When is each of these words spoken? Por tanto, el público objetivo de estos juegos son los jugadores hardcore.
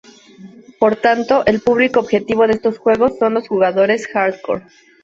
Por 0.79 0.95
tanto, 0.95 1.45
el 1.45 1.59
público 1.61 1.99
objetivo 1.99 2.47
de 2.47 2.53
estos 2.53 2.79
juegos 2.79 3.19
son 3.19 3.35
los 3.35 3.47
jugadores 3.47 4.07
hardcore. 4.07 4.65